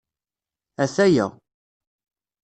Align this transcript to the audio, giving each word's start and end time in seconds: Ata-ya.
Ata-ya. 0.83 1.27